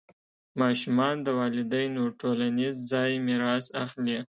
[0.61, 4.19] ماشومان د والدینو ټولنیز ځای میراث اخلي.